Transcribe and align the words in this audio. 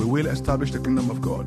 We 0.00 0.06
will 0.06 0.28
establish 0.28 0.72
the 0.72 0.78
kingdom 0.78 1.10
of 1.10 1.20
God 1.20 1.44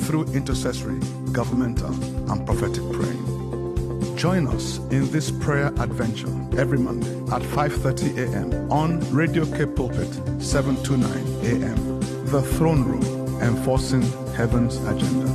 through 0.00 0.24
intercessory, 0.34 1.00
governmental, 1.32 1.90
and 2.30 2.44
prophetic 2.44 2.84
praying. 2.92 4.14
Join 4.14 4.46
us 4.46 4.76
in 4.90 5.10
this 5.10 5.30
prayer 5.30 5.68
adventure 5.78 6.28
every 6.58 6.76
Monday 6.78 7.08
at 7.34 7.40
5:30 7.40 8.18
a.m. 8.18 8.70
on 8.70 9.00
Radio 9.10 9.46
K 9.46 9.64
Pulpit 9.64 10.12
729 10.38 11.62
a.m. 11.62 12.00
The 12.26 12.42
Throne 12.42 12.84
Room, 12.84 13.40
enforcing 13.40 14.02
heaven's 14.34 14.76
agenda. 14.84 15.26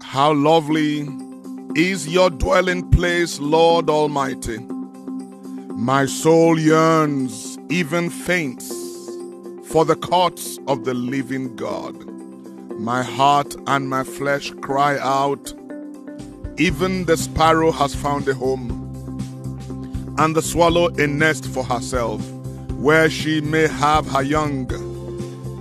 How 0.00 0.32
lovely 0.32 1.06
is 1.74 2.08
your 2.08 2.30
dwelling 2.30 2.88
place, 2.88 3.38
Lord 3.38 3.90
Almighty. 3.90 4.75
My 5.78 6.06
soul 6.06 6.58
yearns, 6.58 7.58
even 7.68 8.08
faints, 8.08 8.66
for 9.66 9.84
the 9.84 9.94
courts 9.94 10.58
of 10.66 10.86
the 10.86 10.94
living 10.94 11.54
God. 11.54 11.94
My 12.80 13.02
heart 13.02 13.54
and 13.66 13.86
my 13.86 14.02
flesh 14.02 14.52
cry 14.62 14.98
out. 14.98 15.52
Even 16.56 17.04
the 17.04 17.18
sparrow 17.18 17.72
has 17.72 17.94
found 17.94 18.26
a 18.26 18.32
home, 18.32 18.70
and 20.16 20.34
the 20.34 20.40
swallow 20.40 20.88
a 20.96 21.06
nest 21.06 21.44
for 21.44 21.62
herself, 21.62 22.26
where 22.72 23.10
she 23.10 23.42
may 23.42 23.68
have 23.68 24.08
her 24.08 24.22
young. 24.22 24.66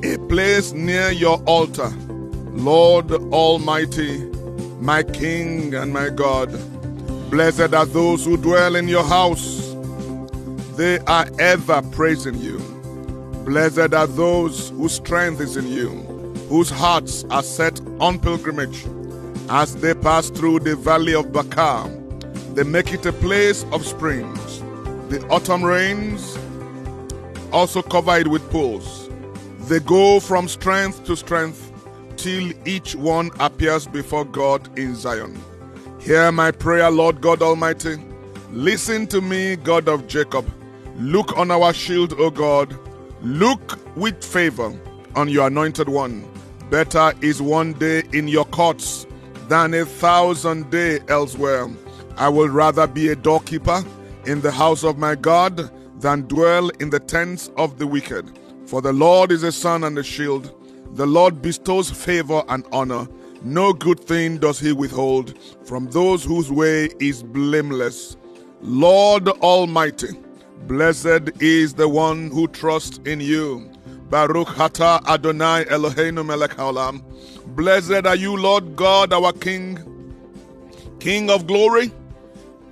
A 0.05 0.17
place 0.29 0.71
near 0.71 1.11
your 1.11 1.43
altar, 1.43 1.89
Lord 2.53 3.11
Almighty, 3.11 4.23
my 4.79 5.03
King 5.03 5.73
and 5.73 5.91
my 5.91 6.07
God. 6.07 6.57
Blessed 7.29 7.73
are 7.73 7.85
those 7.85 8.23
who 8.23 8.37
dwell 8.37 8.77
in 8.77 8.87
your 8.87 9.03
house, 9.03 9.64
they 10.75 10.99
are 10.99 11.27
ever 11.39 11.81
praising 11.91 12.35
you. 12.35 12.57
Blessed 13.45 13.93
are 13.93 14.07
those 14.07 14.69
whose 14.71 14.93
strength 14.93 15.39
is 15.39 15.55
in 15.55 15.67
you, 15.67 15.89
whose 16.49 16.69
hearts 16.69 17.23
are 17.29 17.43
set 17.43 17.79
on 17.99 18.19
pilgrimage. 18.19 18.85
As 19.49 19.75
they 19.75 19.93
pass 19.93 20.29
through 20.29 20.59
the 20.59 20.75
valley 20.75 21.13
of 21.13 21.31
Baca, 21.31 21.89
they 22.53 22.63
make 22.63 22.93
it 22.93 23.05
a 23.05 23.13
place 23.13 23.63
of 23.71 23.85
springs. 23.85 24.59
The 25.09 25.25
autumn 25.29 25.63
rains 25.63 26.37
also 27.51 27.81
cover 27.81 28.17
it 28.17 28.27
with 28.27 28.49
pools. 28.49 29.09
They 29.67 29.79
go 29.79 30.19
from 30.19 30.47
strength 30.47 31.05
to 31.05 31.15
strength 31.15 31.71
till 32.17 32.51
each 32.67 32.95
one 32.95 33.31
appears 33.39 33.87
before 33.87 34.25
God 34.25 34.77
in 34.77 34.95
Zion. 34.95 35.37
Hear 35.99 36.31
my 36.31 36.51
prayer, 36.51 36.89
Lord 36.91 37.21
God 37.21 37.41
Almighty. 37.41 37.97
Listen 38.51 39.07
to 39.07 39.21
me, 39.21 39.55
God 39.55 39.87
of 39.87 40.07
Jacob. 40.07 40.45
Look 40.97 41.37
on 41.37 41.51
our 41.51 41.73
shield, 41.73 42.13
O 42.13 42.29
God. 42.29 42.77
Look 43.21 43.79
with 43.97 44.23
favor 44.23 44.73
on 45.15 45.27
your 45.27 45.47
anointed 45.47 45.89
one. 45.89 46.25
Better 46.69 47.13
is 47.21 47.41
one 47.41 47.73
day 47.73 48.03
in 48.13 48.27
your 48.27 48.45
courts 48.45 49.05
than 49.49 49.73
a 49.73 49.85
thousand 49.85 50.69
day 50.71 50.99
elsewhere. 51.09 51.67
I 52.17 52.29
will 52.29 52.47
rather 52.49 52.87
be 52.87 53.09
a 53.09 53.15
doorkeeper 53.15 53.83
in 54.25 54.39
the 54.39 54.51
house 54.51 54.83
of 54.83 54.97
my 54.97 55.15
God 55.15 55.69
than 56.01 56.27
dwell 56.27 56.69
in 56.79 56.89
the 56.89 56.99
tents 56.99 57.51
of 57.57 57.77
the 57.77 57.87
wicked. 57.87 58.39
For 58.65 58.81
the 58.81 58.93
Lord 58.93 59.31
is 59.31 59.43
a 59.43 59.51
sun 59.51 59.83
and 59.83 59.97
a 59.97 60.03
shield. 60.03 60.53
The 60.95 61.05
Lord 61.05 61.41
bestows 61.41 61.91
favor 61.91 62.41
and 62.47 62.65
honor. 62.71 63.07
No 63.43 63.73
good 63.73 63.99
thing 63.99 64.37
does 64.37 64.59
he 64.59 64.71
withhold 64.71 65.37
from 65.65 65.87
those 65.87 66.23
whose 66.23 66.51
way 66.51 66.89
is 66.99 67.21
blameless. 67.21 68.15
Lord 68.61 69.27
Almighty, 69.27 70.17
blessed 70.67 71.29
is 71.41 71.73
the 71.75 71.87
one 71.87 72.31
who 72.31 72.47
trusts 72.47 72.99
in 73.05 73.19
you. 73.19 73.71
Baruch 74.09 74.47
Atah 74.47 75.05
Adonai 75.07 75.65
Eloheinu 75.65 76.25
melech 76.25 76.51
haolam. 76.51 77.03
Blessed 77.55 78.05
are 78.05 78.15
you, 78.15 78.35
Lord 78.35 78.75
God, 78.75 79.13
our 79.13 79.31
King, 79.33 79.79
King 80.99 81.29
of 81.29 81.47
glory, 81.47 81.91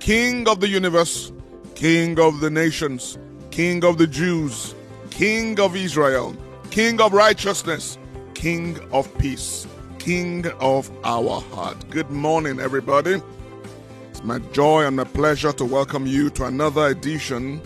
King 0.00 0.48
of 0.48 0.60
the 0.60 0.68
universe, 0.68 1.32
King 1.74 2.18
of 2.18 2.40
the 2.40 2.50
nations, 2.50 3.18
King 3.50 3.84
of 3.84 3.98
the 3.98 4.06
Jews, 4.06 4.74
King 5.10 5.58
of 5.60 5.76
Israel, 5.76 6.36
King 6.70 7.00
of 7.00 7.12
righteousness, 7.12 7.98
King 8.34 8.78
of 8.92 9.06
peace, 9.18 9.66
King 9.98 10.46
of 10.60 10.90
our 11.04 11.40
heart. 11.40 11.88
Good 11.90 12.10
morning, 12.10 12.58
everybody. 12.58 13.22
It's 14.10 14.24
my 14.24 14.38
joy 14.52 14.84
and 14.84 14.96
my 14.96 15.04
pleasure 15.04 15.52
to 15.52 15.64
welcome 15.64 16.06
you 16.06 16.30
to 16.30 16.44
another 16.44 16.88
edition 16.88 17.60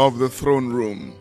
of 0.00 0.18
the 0.18 0.30
throne 0.30 0.72
room. 0.72 1.14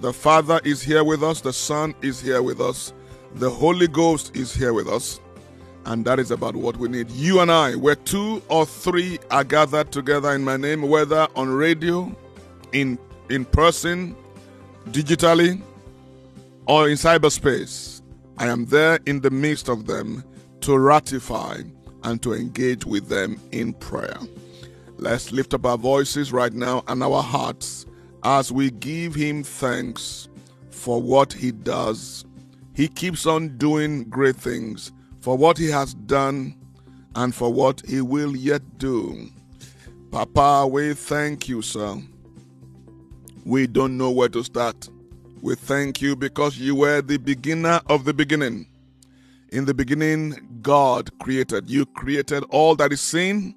The 0.00 0.10
Father 0.10 0.58
is 0.64 0.80
here 0.80 1.04
with 1.04 1.22
us, 1.22 1.42
the 1.42 1.52
Son 1.52 1.94
is 2.00 2.18
here 2.18 2.40
with 2.40 2.62
us, 2.62 2.94
the 3.34 3.50
Holy 3.50 3.88
Ghost 3.88 4.34
is 4.34 4.54
here 4.54 4.72
with 4.72 4.88
us, 4.88 5.20
and 5.84 6.02
that 6.06 6.18
is 6.18 6.30
about 6.30 6.56
what 6.56 6.78
we 6.78 6.88
need. 6.88 7.10
You 7.10 7.40
and 7.40 7.52
I, 7.52 7.74
where 7.74 7.94
two 7.94 8.42
or 8.48 8.64
three 8.64 9.18
are 9.30 9.44
gathered 9.44 9.92
together 9.92 10.32
in 10.32 10.44
my 10.44 10.56
name, 10.56 10.88
whether 10.88 11.28
on 11.36 11.50
radio, 11.50 12.10
in 12.72 12.98
in 13.28 13.44
person, 13.44 14.16
digitally, 14.86 15.60
or 16.66 16.88
in 16.88 16.94
cyberspace, 16.96 18.00
I 18.38 18.46
am 18.46 18.64
there 18.64 18.98
in 19.04 19.20
the 19.20 19.30
midst 19.30 19.68
of 19.68 19.86
them 19.86 20.24
to 20.62 20.78
ratify 20.78 21.60
and 22.02 22.22
to 22.22 22.32
engage 22.32 22.86
with 22.86 23.08
them 23.10 23.38
in 23.52 23.74
prayer. 23.74 24.18
Let's 24.96 25.32
lift 25.32 25.52
up 25.52 25.66
our 25.66 25.76
voices 25.76 26.32
right 26.32 26.54
now 26.54 26.82
and 26.88 27.02
our 27.02 27.22
hearts 27.22 27.85
as 28.26 28.50
we 28.50 28.72
give 28.72 29.14
Him 29.14 29.44
thanks 29.44 30.28
for 30.70 31.00
what 31.00 31.32
He 31.32 31.52
does. 31.52 32.24
He 32.74 32.88
keeps 32.88 33.24
on 33.24 33.56
doing 33.56 34.02
great 34.04 34.34
things 34.34 34.90
for 35.20 35.38
what 35.38 35.56
He 35.56 35.70
has 35.70 35.94
done 35.94 36.56
and 37.14 37.32
for 37.32 37.52
what 37.52 37.82
He 37.86 38.00
will 38.00 38.34
yet 38.34 38.78
do. 38.78 39.28
Papa, 40.10 40.66
we 40.68 40.94
thank 40.94 41.48
you, 41.48 41.62
sir. 41.62 42.02
We 43.44 43.68
don't 43.68 43.96
know 43.96 44.10
where 44.10 44.28
to 44.30 44.42
start. 44.42 44.88
We 45.40 45.54
thank 45.54 46.02
you 46.02 46.16
because 46.16 46.58
you 46.58 46.74
were 46.74 47.02
the 47.02 47.18
beginner 47.18 47.80
of 47.88 48.04
the 48.04 48.12
beginning. 48.12 48.66
In 49.52 49.66
the 49.66 49.74
beginning, 49.74 50.58
God 50.62 51.16
created. 51.20 51.70
You 51.70 51.86
created 51.86 52.42
all 52.50 52.74
that 52.74 52.92
is 52.92 53.00
seen, 53.00 53.54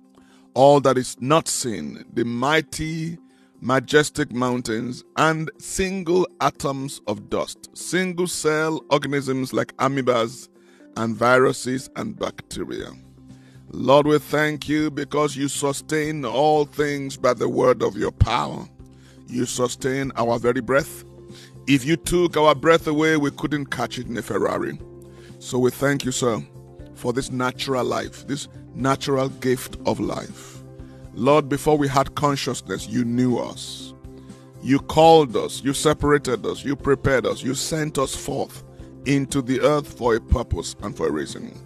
all 0.54 0.80
that 0.82 1.00
is 1.00 1.18
not 1.20 1.48
seen, 1.48 2.06
the 2.14 2.24
mighty, 2.24 3.18
majestic 3.62 4.32
mountains, 4.32 5.04
and 5.18 5.50
single 5.58 6.28
atoms 6.42 7.02
of 7.08 7.30
dust, 7.30 7.70
single 7.78 8.28
cell 8.28 8.84
organisms 8.90 9.54
like 9.54 9.76
amoebas 9.78 10.50
and 10.98 11.16
viruses 11.16 11.90
and 11.96 12.18
bacteria. 12.18 12.92
Lord, 13.72 14.08
we 14.08 14.18
thank 14.18 14.68
you 14.68 14.90
because 14.90 15.36
you 15.36 15.48
sustain 15.48 16.26
all 16.26 16.66
things 16.66 17.18
by 17.18 17.34
the 17.34 17.48
word 17.48 17.84
of 17.84 17.96
your 17.96 18.12
power. 18.12 18.68
You 19.28 19.46
sustain 19.46 20.12
our 20.16 20.40
very 20.40 20.62
breath. 20.62 21.04
If 21.68 21.86
you 21.86 21.96
took 21.96 22.36
our 22.36 22.56
breath 22.56 22.88
away, 22.88 23.18
we 23.18 23.30
couldn't 23.30 23.68
catch 23.68 24.00
it 24.00 24.08
in 24.08 24.18
a 24.18 24.24
Ferrari. 24.24 24.80
So 25.38 25.60
we 25.60 25.70
thank 25.70 26.04
you, 26.04 26.12
sir, 26.12 26.44
for 26.96 27.14
this 27.14 27.30
natural 27.30 27.86
life, 27.86 28.26
this 28.26 28.48
natural 28.74 29.30
gift 29.30 29.78
of 29.86 30.00
life. 30.00 30.59
Lord, 31.14 31.50
before 31.50 31.78
we 31.78 31.88
had 31.88 32.16
consciousness, 32.16 32.88
you 32.88 33.04
knew 33.04 33.38
us. 33.38 33.94
You 34.62 34.80
called 34.80 35.36
us, 35.36 35.64
you 35.64 35.74
separated 35.74 36.46
us, 36.46 36.64
you 36.64 36.76
prepared 36.76 37.26
us, 37.26 37.42
you 37.42 37.56
sent 37.56 37.98
us 37.98 38.16
forth 38.16 38.64
into 39.06 39.42
the 39.42 39.62
earth 39.62 39.98
for 39.98 40.16
a 40.16 40.22
purpose 40.22 40.76
and 40.82 40.96
for 40.96 41.08
a 41.08 41.12
reason. 41.12 41.58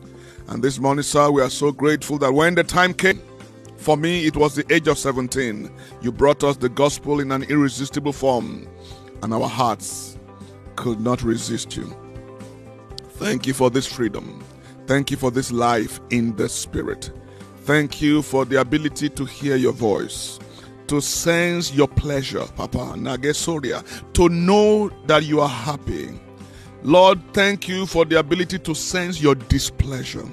And 0.47 0.63
this 0.63 0.79
morning, 0.79 1.03
sir, 1.03 1.31
we 1.31 1.41
are 1.41 1.49
so 1.49 1.71
grateful 1.71 2.17
that 2.19 2.33
when 2.33 2.55
the 2.55 2.63
time 2.63 2.93
came, 2.93 3.21
for 3.77 3.97
me, 3.97 4.25
it 4.25 4.37
was 4.37 4.55
the 4.55 4.71
age 4.73 4.87
of 4.87 4.97
17. 4.97 5.69
You 6.01 6.11
brought 6.11 6.43
us 6.43 6.55
the 6.55 6.69
gospel 6.69 7.19
in 7.19 7.31
an 7.31 7.43
irresistible 7.43 8.13
form, 8.13 8.67
and 9.21 9.33
our 9.33 9.49
hearts 9.49 10.17
could 10.75 11.01
not 11.01 11.21
resist 11.21 11.75
you. 11.75 11.93
Thank 13.15 13.45
you 13.45 13.53
for 13.53 13.69
this 13.69 13.85
freedom. 13.85 14.43
Thank 14.87 15.11
you 15.11 15.17
for 15.17 15.31
this 15.31 15.51
life 15.51 15.99
in 16.11 16.35
the 16.35 16.47
Spirit. 16.47 17.11
Thank 17.63 18.01
you 18.01 18.21
for 18.21 18.45
the 18.45 18.59
ability 18.61 19.09
to 19.09 19.25
hear 19.25 19.55
your 19.55 19.73
voice. 19.73 20.39
to 20.87 21.01
sense 21.01 21.73
your 21.73 21.87
pleasure, 21.87 22.45
Papa, 22.55 22.95
Nagesoria, 22.97 23.83
to 24.13 24.29
know 24.29 24.89
that 25.07 25.23
you 25.23 25.39
are 25.39 25.49
happy. 25.49 26.19
Lord, 26.83 27.21
thank 27.33 27.67
you 27.67 27.85
for 27.85 28.05
the 28.05 28.19
ability 28.19 28.59
to 28.59 28.75
sense 28.75 29.21
your 29.21 29.35
displeasure. 29.35 30.25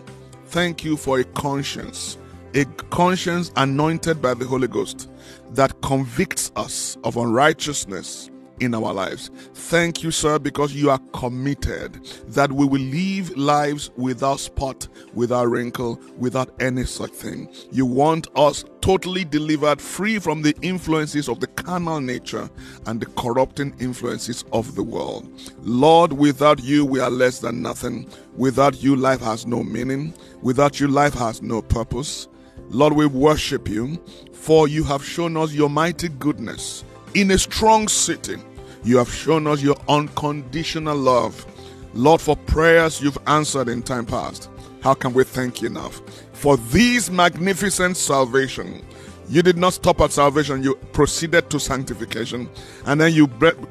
Thank 0.47 0.85
you 0.85 0.97
for 0.97 1.21
a 1.21 1.25
conscience, 1.25 2.19
a 2.55 2.65
conscience 2.91 3.53
anointed 3.57 4.21
by 4.21 4.35
the 4.35 4.45
Holy 4.45 4.69
Ghost 4.69 5.09
that 5.53 5.81
convicts 5.83 6.51
us 6.57 6.99
of 7.05 7.17
unrighteousness 7.17 8.30
in 8.61 8.75
our 8.75 8.93
lives. 8.93 9.31
Thank 9.55 10.03
you, 10.03 10.11
sir, 10.11 10.39
because 10.39 10.75
you 10.75 10.91
are 10.91 11.01
committed 11.13 12.05
that 12.29 12.53
we 12.53 12.67
will 12.67 12.81
live 12.81 13.37
lives 13.37 13.91
without 13.97 14.41
spot, 14.41 14.87
without 15.15 15.49
wrinkle, 15.49 16.01
without 16.19 16.55
any 16.61 16.85
such 16.85 17.11
thing. 17.11 17.53
You 17.73 17.87
want 17.87 18.29
us 18.37 18.65
totally 18.81 19.25
delivered, 19.25 19.81
free 19.81 20.19
from 20.19 20.43
the 20.43 20.55
influences 20.63 21.29
of 21.29 21.41
the 21.41 21.47
carnal 21.49 22.01
nature 22.01 22.49
and 22.87 23.01
the 23.01 23.07
corrupting 23.07 23.75
influences 23.81 24.45
of 24.53 24.75
the 24.75 24.83
world. 24.83 25.29
Lord, 25.63 26.13
without 26.13 26.63
you, 26.63 26.85
we 26.85 27.01
are 27.01 27.11
less 27.11 27.41
than 27.41 27.63
nothing. 27.63 28.09
Without 28.37 28.83
you, 28.83 28.97
life 28.97 29.21
has 29.21 29.47
no 29.47 29.63
meaning. 29.63 30.15
Without 30.43 30.81
you, 30.81 30.89
life 30.89 31.15
has 31.15 31.43
no 31.43 31.63
purpose. 31.63 32.29
Lord, 32.69 32.93
we 32.93 33.07
worship 33.07 33.69
you, 33.69 34.03
for 34.33 34.69
you 34.69 34.85
have 34.85 35.05
shown 35.05 35.37
us 35.37 35.53
your 35.53 35.69
mighty 35.69 36.09
goodness 36.09 36.85
in 37.15 37.33
a 37.33 37.39
strong 37.39 37.89
city 37.89 38.37
you 38.83 38.99
have 38.99 39.13
shown 39.13 39.47
us 39.47 39.63
your 39.63 39.77
unconditional 39.89 40.97
love. 40.97 41.47
Lord, 41.93 42.21
for 42.21 42.37
prayers 42.37 43.01
you've 43.01 43.19
answered 43.27 43.69
in 43.69 43.83
time 43.83 44.07
past. 44.07 44.49
How 44.83 44.95
can 44.95 45.13
we 45.13 45.25
thank 45.25 45.61
you 45.61 45.69
enough? 45.69 46.01
For 46.33 46.57
this 46.57 47.11
magnificent 47.11 47.97
salvation, 47.97 48.85
you 49.29 49.43
did 49.43 49.59
not 49.59 49.75
stop 49.75 50.01
at 50.01 50.13
salvation, 50.13 50.63
you 50.63 50.77
proceeded 50.93 51.51
to 51.51 51.61
sanctification, 51.61 52.49
and 52.87 53.01
then 53.01 53.13
you 53.13 53.27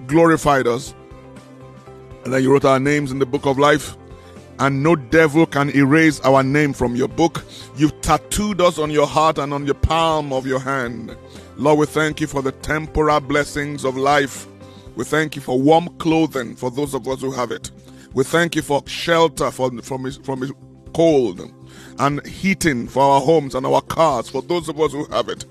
glorified 0.08 0.68
us. 0.68 0.94
And 2.24 2.34
then 2.34 2.44
you 2.44 2.52
wrote 2.52 2.66
our 2.66 2.80
names 2.80 3.12
in 3.12 3.20
the 3.20 3.26
book 3.26 3.46
of 3.46 3.58
life, 3.58 3.98
and 4.60 4.84
no 4.84 4.96
devil 4.96 5.46
can 5.46 5.70
erase 5.70 6.20
our 6.22 6.44
name 6.44 6.74
from 6.74 6.96
your 6.96 7.08
book. 7.08 7.44
You've 7.78 8.00
tattooed 8.02 8.62
us 8.62 8.78
on 8.78 8.92
your 8.92 9.08
heart 9.08 9.38
and 9.38 9.54
on 9.54 9.66
the 9.66 9.74
palm 9.74 10.32
of 10.32 10.46
your 10.46 10.60
hand. 10.60 11.16
Lord, 11.56 11.80
we 11.80 11.86
thank 11.86 12.22
you 12.22 12.28
for 12.28 12.42
the 12.42 12.52
temporal 12.52 13.20
blessings 13.22 13.86
of 13.86 13.98
life 13.98 14.49
we 15.00 15.06
thank 15.06 15.34
you 15.34 15.42
for 15.42 15.58
warm 15.58 15.88
clothing 15.98 16.58
for 16.58 16.70
those 16.70 16.94
of 16.94 17.08
us 17.08 17.22
who 17.22 17.32
have 17.32 17.52
it. 17.52 17.72
We 18.12 18.26
thank 18.26 18.54
you 18.54 18.62
for 18.62 18.84
shelter 18.86 19.50
from, 19.50 19.82
from, 19.82 20.12
from 20.12 20.52
cold 20.94 21.40
and 22.00 22.26
heating 22.28 22.86
for 22.86 23.02
our 23.02 23.22
homes 23.22 23.56
and 23.56 23.66
our 23.66 23.80
cars 23.80 24.28
for 24.28 24.42
those 24.42 24.68
of 24.68 24.78
us 24.78 24.92
who 24.92 25.06
have 25.06 25.30
it. 25.30 25.46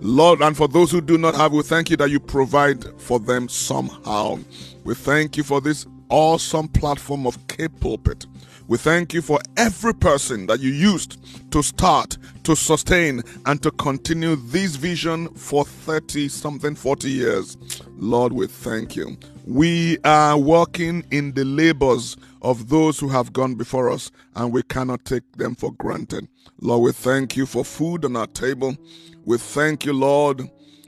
Lord, 0.00 0.40
and 0.40 0.56
for 0.56 0.66
those 0.66 0.90
who 0.90 1.00
do 1.00 1.16
not 1.16 1.36
have, 1.36 1.52
we 1.52 1.62
thank 1.62 1.90
you 1.90 1.96
that 1.96 2.10
you 2.10 2.18
provide 2.18 2.84
for 3.00 3.20
them 3.20 3.48
somehow. 3.48 4.40
We 4.82 4.96
thank 4.96 5.36
you 5.36 5.44
for 5.44 5.60
this 5.60 5.86
awesome 6.08 6.66
platform 6.66 7.24
of 7.24 7.38
K 7.46 7.68
Pulpit. 7.68 8.26
We 8.68 8.76
thank 8.76 9.14
you 9.14 9.22
for 9.22 9.40
every 9.56 9.94
person 9.94 10.46
that 10.46 10.60
you 10.60 10.70
used 10.70 11.16
to 11.52 11.62
start, 11.62 12.18
to 12.44 12.54
sustain, 12.54 13.22
and 13.46 13.62
to 13.62 13.70
continue 13.70 14.36
this 14.36 14.76
vision 14.76 15.28
for 15.34 15.64
30 15.64 16.28
something, 16.28 16.74
40 16.74 17.10
years. 17.10 17.56
Lord, 17.96 18.34
we 18.34 18.46
thank 18.46 18.94
you. 18.94 19.16
We 19.46 19.96
are 20.04 20.36
working 20.36 21.02
in 21.10 21.32
the 21.32 21.46
labors 21.46 22.18
of 22.42 22.68
those 22.68 23.00
who 23.00 23.08
have 23.08 23.32
gone 23.32 23.54
before 23.54 23.88
us, 23.88 24.10
and 24.36 24.52
we 24.52 24.62
cannot 24.62 25.06
take 25.06 25.24
them 25.38 25.54
for 25.54 25.72
granted. 25.72 26.28
Lord, 26.60 26.82
we 26.82 26.92
thank 26.92 27.38
you 27.38 27.46
for 27.46 27.64
food 27.64 28.04
on 28.04 28.16
our 28.16 28.26
table. 28.26 28.76
We 29.24 29.38
thank 29.38 29.86
you, 29.86 29.94
Lord, 29.94 30.42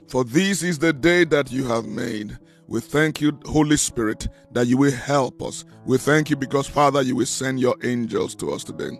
for 0.07 0.23
this 0.23 0.61
is 0.61 0.77
the 0.77 0.93
day 0.93 1.23
that 1.23 1.51
you 1.51 1.65
have 1.65 1.87
made. 1.87 2.37
We 2.71 2.79
thank 2.79 3.19
you, 3.19 3.37
Holy 3.47 3.75
Spirit, 3.75 4.29
that 4.53 4.65
you 4.65 4.77
will 4.77 4.93
help 4.93 5.43
us. 5.43 5.65
We 5.83 5.97
thank 5.97 6.29
you 6.29 6.37
because, 6.37 6.67
Father, 6.67 7.01
you 7.01 7.17
will 7.17 7.25
send 7.25 7.59
your 7.59 7.75
angels 7.83 8.33
to 8.35 8.53
us 8.53 8.63
today. 8.63 8.97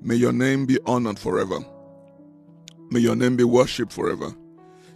May 0.00 0.14
your 0.14 0.32
name 0.32 0.66
be 0.66 0.78
honored 0.86 1.18
forever. 1.18 1.58
May 2.92 3.00
your 3.00 3.16
name 3.16 3.34
be 3.34 3.42
worshipped 3.42 3.92
forever. 3.92 4.32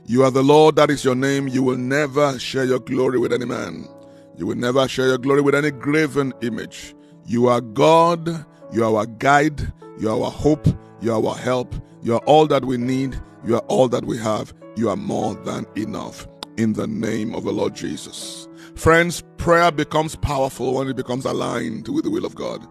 You 0.06 0.22
are 0.22 0.30
the 0.30 0.44
Lord, 0.44 0.76
that 0.76 0.88
is 0.88 1.04
your 1.04 1.16
name. 1.16 1.48
You 1.48 1.64
will 1.64 1.76
never 1.76 2.38
share 2.38 2.64
your 2.64 2.78
glory 2.78 3.18
with 3.18 3.32
any 3.32 3.44
man. 3.44 3.88
You 4.36 4.46
will 4.46 4.54
never 4.54 4.86
share 4.86 5.08
your 5.08 5.18
glory 5.18 5.40
with 5.40 5.56
any 5.56 5.72
graven 5.72 6.32
image. 6.42 6.94
You 7.26 7.48
are 7.48 7.60
God. 7.60 8.46
You 8.72 8.84
are 8.84 8.98
our 8.98 9.06
guide. 9.06 9.72
You 9.98 10.10
are 10.10 10.22
our 10.26 10.30
hope. 10.30 10.68
You 11.00 11.12
are 11.12 11.26
our 11.26 11.36
help. 11.36 11.74
You 12.04 12.14
are 12.14 12.22
all 12.26 12.46
that 12.46 12.64
we 12.64 12.76
need. 12.76 13.20
You 13.44 13.56
are 13.56 13.64
all 13.66 13.88
that 13.88 14.04
we 14.04 14.16
have. 14.18 14.54
You 14.76 14.90
are 14.90 14.96
more 14.96 15.34
than 15.34 15.66
enough 15.74 16.28
in 16.56 16.74
the 16.74 16.86
name 16.86 17.34
of 17.34 17.44
the 17.44 17.52
Lord 17.52 17.74
Jesus. 17.74 18.48
Friends, 18.74 19.22
prayer 19.36 19.70
becomes 19.70 20.16
powerful 20.16 20.74
when 20.74 20.88
it 20.88 20.96
becomes 20.96 21.24
aligned 21.24 21.88
with 21.88 22.04
the 22.04 22.10
will 22.10 22.24
of 22.24 22.34
God. 22.34 22.66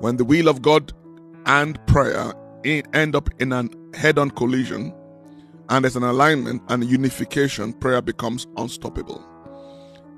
When 0.00 0.16
the 0.16 0.24
will 0.24 0.48
of 0.48 0.62
God 0.62 0.92
and 1.46 1.84
prayer 1.86 2.32
end 2.64 3.14
up 3.14 3.28
in 3.40 3.52
a 3.52 3.68
head 3.96 4.18
on 4.18 4.30
collision 4.30 4.94
and 5.68 5.84
there's 5.84 5.96
an 5.96 6.02
alignment 6.02 6.62
and 6.68 6.84
unification, 6.84 7.72
prayer 7.72 8.02
becomes 8.02 8.46
unstoppable. 8.56 9.24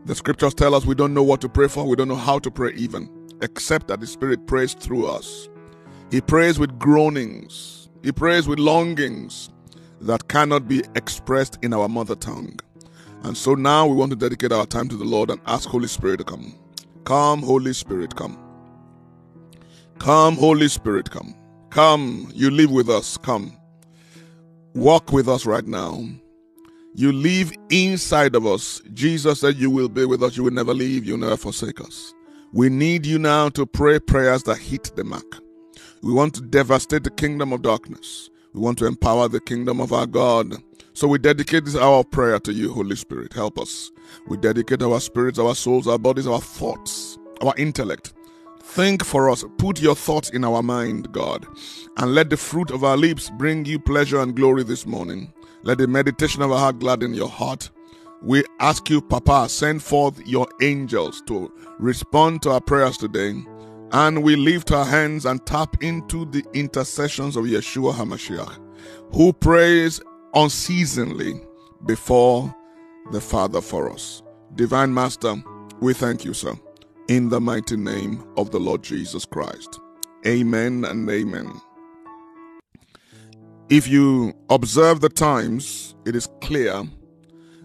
The 0.07 0.15
scriptures 0.15 0.55
tell 0.55 0.75
us 0.75 0.87
we 0.87 0.95
don't 0.95 1.15
know 1.15 1.23
what 1.23 1.41
to 1.41 1.49
pray 1.49 1.69
for, 1.69 1.85
we 1.87 1.97
don't 1.97 2.09
know 2.09 2.15
how 2.15 2.39
to 2.39 2.51
pray 2.51 2.73
even, 2.75 3.11
except 3.43 3.89
that 3.89 4.01
the 4.01 4.07
Spirit 4.07 4.47
prays 4.47 4.75
through 4.75 5.07
us. 5.07 5.49
He 6.11 6.21
prays 6.21 6.59
with 6.59 6.79
groanings, 6.79 7.89
He 8.03 8.13
prays 8.13 8.47
with 8.47 8.61
longings 8.61 9.51
that 10.01 10.29
cannot 10.29 10.69
be 10.69 10.85
expressed 10.95 11.59
in 11.63 11.73
our 11.73 11.89
mother 11.89 12.15
tongue. 12.15 12.61
And 13.27 13.37
so 13.37 13.57
now 13.57 13.89
we 13.89 13.97
want 13.97 14.11
to 14.11 14.17
dedicate 14.17 14.53
our 14.53 14.67
time 14.67 14.89
to 14.89 14.97
the 14.97 15.05
Lord 15.05 15.31
and 15.31 15.41
ask 15.47 15.69
Holy 15.69 15.89
Spirit 15.89 16.19
to 16.19 16.25
come. 16.25 16.55
Come, 17.03 17.43
Holy 17.43 17.73
Spirit, 17.73 18.15
come. 18.15 18.39
Come, 19.99 20.37
Holy 20.37 20.69
Spirit, 20.69 21.11
come. 21.11 21.35
Come, 21.71 22.31
you 22.33 22.53
live 22.53 22.71
with 22.71 22.89
us, 22.89 23.17
come. 23.17 23.57
Walk 24.75 25.11
with 25.11 25.29
us 25.29 25.45
right 25.45 25.67
now. 25.67 26.05
You 26.95 27.11
live 27.11 27.51
inside 27.69 28.37
of 28.37 28.47
us. 28.47 28.81
Jesus 28.95 29.41
said, 29.41 29.57
You 29.57 29.71
will 29.73 29.89
be 29.89 30.05
with 30.05 30.23
us, 30.23 30.37
you 30.37 30.45
will 30.45 30.53
never 30.53 30.73
leave, 30.73 31.05
you'll 31.05 31.19
never 31.19 31.37
forsake 31.37 31.81
us. 31.81 32.15
We 32.53 32.69
need 32.69 33.05
you 33.05 33.19
now 33.19 33.49
to 33.51 33.67
pray 33.67 33.99
prayers 33.99 34.45
that 34.45 34.59
hit 34.59 34.93
the 34.95 35.03
mark. 35.03 35.43
We 36.01 36.13
want 36.13 36.33
to 36.35 36.43
devastate 36.43 37.03
the 37.03 37.11
kingdom 37.11 37.53
of 37.53 37.63
darkness. 37.63 38.31
We 38.53 38.61
want 38.61 38.79
to 38.79 38.87
empower 38.87 39.27
the 39.27 39.41
kingdom 39.41 39.81
of 39.81 39.93
our 39.93 40.07
God. 40.07 40.55
So 40.97 41.07
we 41.07 41.19
dedicate 41.19 41.67
this 41.67 41.77
hour 41.77 41.99
of 41.99 42.11
prayer 42.11 42.39
to 42.39 42.55
you, 42.55 42.73
Holy 42.73 42.97
Spirit. 42.97 43.35
Help 43.35 43.59
us. 43.59 43.91
We 44.29 44.39
dedicate 44.39 44.81
our 44.81 44.99
spirits, 44.99 45.39
our 45.39 45.55
souls, 45.55 45.87
our 45.87 45.99
bodies, 45.99 46.27
our 46.27 46.41
thoughts, 46.41 47.19
our 47.43 47.53
intellect. 47.59 48.15
Think 48.63 49.05
for 49.05 49.29
us. 49.29 49.45
Put 49.59 49.79
your 49.79 49.95
thoughts 49.95 50.31
in 50.31 50.43
our 50.43 50.63
mind, 50.63 51.13
God. 51.13 51.47
And 51.99 52.15
let 52.15 52.31
the 52.31 52.39
fruit 52.39 52.71
of 52.71 52.83
our 52.83 52.97
lips 52.97 53.29
bring 53.37 53.67
you 53.67 53.79
pleasure 53.79 54.23
and 54.23 54.35
glory 54.35 54.63
this 54.63 54.87
morning. 54.87 55.35
Let 55.65 55.77
the 55.77 55.87
meditation 55.87 56.41
of 56.41 56.51
our 56.51 56.59
heart 56.59 56.79
gladden 56.79 57.13
your 57.13 57.29
heart. 57.29 57.69
We 58.23 58.45
ask 58.61 58.89
you, 58.89 59.03
Papa, 59.03 59.51
send 59.51 59.83
forth 59.83 60.27
your 60.27 60.49
angels 60.63 61.21
to 61.27 61.53
respond 61.79 62.41
to 62.45 62.53
our 62.53 62.61
prayers 62.63 62.97
today. 62.97 63.35
And 63.93 64.23
we 64.23 64.35
lift 64.35 64.73
our 64.73 64.87
hands 64.87 65.27
and 65.27 65.45
tap 65.45 65.77
into 65.83 66.25
the 66.25 66.43
intercessions 66.55 67.37
of 67.37 67.45
Yeshua 67.45 67.93
HaMashiach, 67.93 69.15
who 69.15 69.35
prays 69.35 70.01
unceasingly 70.37 71.41
before 71.87 72.55
the 73.11 73.21
Father 73.21 73.63
for 73.63 73.91
us. 73.91 74.23
Divine 74.55 74.93
Master, 74.93 75.43
we 75.81 75.95
thank 75.95 76.27
you, 76.27 76.35
sir, 76.35 76.53
in 77.09 77.31
the 77.31 77.41
mighty 77.41 77.77
name 77.77 78.23
of 78.37 78.51
the 78.51 78.61
Lord 78.61 78.83
Jesus 78.83 79.25
Christ. 79.25 79.81
Amen 80.27 80.85
and 80.85 81.09
amen. 81.09 81.51
If 83.71 83.89
you 83.89 84.35
observe 84.51 85.01
the 85.01 85.09
times, 85.09 85.95
it 86.05 86.15
is 86.15 86.29
clear 86.43 86.85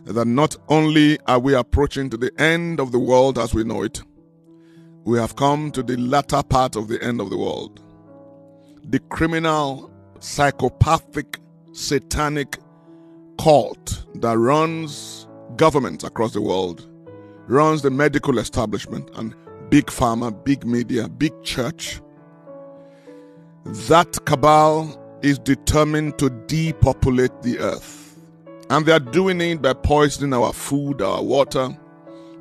that 0.05 0.25
not 0.25 0.55
only 0.69 1.19
are 1.27 1.39
we 1.39 1.53
approaching 1.53 2.09
to 2.09 2.17
the 2.17 2.31
end 2.39 2.79
of 2.79 2.93
the 2.93 2.99
world 2.99 3.37
as 3.37 3.53
we 3.53 3.65
know 3.65 3.83
it, 3.83 4.01
we 5.03 5.19
have 5.19 5.35
come 5.35 5.71
to 5.71 5.83
the 5.83 5.97
latter 5.97 6.41
part 6.41 6.77
of 6.77 6.87
the 6.87 7.03
end 7.03 7.19
of 7.19 7.29
the 7.29 7.37
world. 7.37 7.81
The 8.85 8.99
criminal, 8.99 9.91
psychopathic, 10.19 11.40
satanic 11.73 12.57
cult 13.39 14.05
that 14.15 14.37
runs 14.37 15.27
governments 15.55 16.03
across 16.03 16.33
the 16.33 16.41
world, 16.41 16.87
runs 17.47 17.81
the 17.81 17.91
medical 17.91 18.39
establishment 18.39 19.09
and 19.15 19.35
big 19.69 19.85
pharma, 19.85 20.31
big 20.43 20.65
media, 20.65 21.07
big 21.07 21.31
church. 21.43 22.01
That 23.65 24.25
cabal 24.25 24.97
is 25.21 25.39
determined 25.39 26.17
to 26.19 26.29
depopulate 26.47 27.41
the 27.41 27.59
earth. 27.59 28.17
And 28.69 28.85
they 28.85 28.91
are 28.91 28.99
doing 28.99 29.41
it 29.41 29.61
by 29.61 29.73
poisoning 29.73 30.33
our 30.33 30.53
food, 30.53 31.01
our 31.01 31.21
water, 31.21 31.77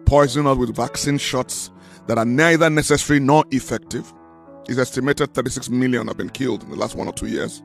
poisoning 0.06 0.46
us 0.46 0.56
with 0.56 0.74
vaccine 0.74 1.18
shots 1.18 1.70
that 2.06 2.18
are 2.18 2.24
neither 2.24 2.70
necessary 2.70 3.20
nor 3.20 3.44
effective. 3.50 4.12
It's 4.68 4.78
estimated 4.78 5.34
36 5.34 5.70
million 5.70 6.06
have 6.08 6.16
been 6.16 6.30
killed 6.30 6.62
in 6.62 6.70
the 6.70 6.76
last 6.76 6.94
one 6.94 7.08
or 7.08 7.12
two 7.12 7.26
years. 7.26 7.62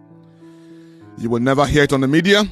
You 1.18 1.30
will 1.30 1.40
never 1.40 1.66
hear 1.66 1.84
it 1.84 1.94
on 1.94 2.02
the 2.02 2.08
media. 2.08 2.44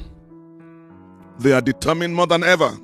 They 1.38 1.52
are 1.52 1.60
determined 1.60 2.14
more 2.14 2.26
than 2.26 2.42
ever. 2.42 2.76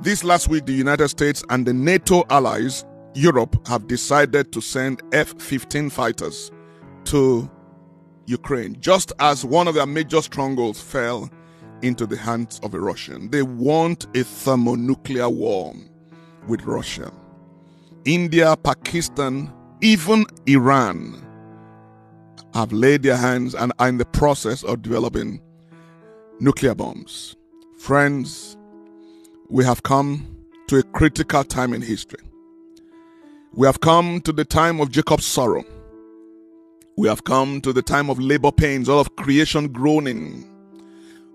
This 0.00 0.24
last 0.24 0.48
week, 0.48 0.66
the 0.66 0.72
United 0.72 1.08
States 1.08 1.44
and 1.50 1.66
the 1.66 1.72
NATO 1.72 2.24
allies, 2.30 2.84
Europe, 3.14 3.66
have 3.66 3.86
decided 3.86 4.52
to 4.52 4.60
send 4.60 5.02
F 5.12 5.34
15 5.40 5.90
fighters 5.90 6.50
to 7.04 7.50
Ukraine, 8.26 8.76
just 8.80 9.12
as 9.18 9.44
one 9.44 9.68
of 9.68 9.74
their 9.74 9.86
major 9.86 10.22
strongholds 10.22 10.80
fell 10.80 11.30
into 11.82 12.06
the 12.06 12.16
hands 12.16 12.60
of 12.62 12.74
a 12.74 12.80
Russian. 12.80 13.30
They 13.30 13.42
want 13.42 14.06
a 14.16 14.24
thermonuclear 14.24 15.28
war 15.28 15.74
with 16.46 16.62
Russia. 16.62 17.12
India, 18.04 18.56
Pakistan, 18.56 19.52
even 19.80 20.24
Iran 20.46 21.25
have 22.56 22.72
laid 22.72 23.02
their 23.02 23.16
hands 23.16 23.54
and 23.54 23.72
are 23.78 23.88
in 23.88 23.98
the 23.98 24.04
process 24.06 24.62
of 24.64 24.80
developing 24.80 25.40
nuclear 26.40 26.74
bombs. 26.74 27.36
Friends, 27.76 28.56
we 29.50 29.64
have 29.64 29.82
come 29.82 30.26
to 30.68 30.78
a 30.78 30.82
critical 30.82 31.44
time 31.44 31.74
in 31.74 31.82
history. 31.82 32.20
We 33.52 33.66
have 33.66 33.80
come 33.80 34.20
to 34.22 34.32
the 34.32 34.44
time 34.44 34.80
of 34.80 34.90
Jacob's 34.90 35.26
sorrow. 35.26 35.64
We 36.96 37.08
have 37.08 37.24
come 37.24 37.60
to 37.60 37.74
the 37.74 37.82
time 37.82 38.08
of 38.08 38.18
labor 38.18 38.50
pains, 38.50 38.88
all 38.88 39.00
of 39.00 39.14
creation 39.16 39.68
groaning. 39.68 40.50